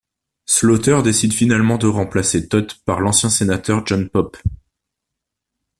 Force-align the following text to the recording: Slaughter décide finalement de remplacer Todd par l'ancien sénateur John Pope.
Slaughter 0.47 1.01
décide 1.03 1.31
finalement 1.31 1.77
de 1.77 1.85
remplacer 1.85 2.47
Todd 2.47 2.73
par 2.85 3.01
l'ancien 3.01 3.29
sénateur 3.29 3.85
John 3.85 4.09
Pope. 4.09 4.35